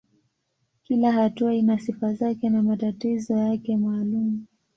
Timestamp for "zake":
2.13-2.49